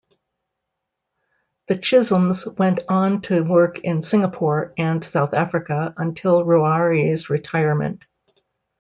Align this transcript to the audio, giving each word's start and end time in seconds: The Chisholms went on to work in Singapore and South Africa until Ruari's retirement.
The 1.67 1.75
Chisholms 1.77 2.47
went 2.57 2.79
on 2.89 3.21
to 3.21 3.41
work 3.43 3.77
in 3.81 4.01
Singapore 4.01 4.73
and 4.75 5.05
South 5.05 5.35
Africa 5.35 5.93
until 5.95 6.43
Ruari's 6.43 7.29
retirement. 7.29 8.03